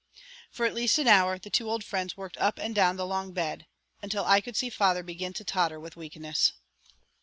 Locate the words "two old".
1.51-1.83